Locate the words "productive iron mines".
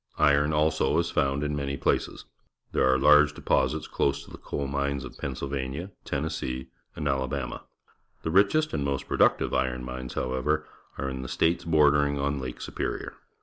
9.07-10.15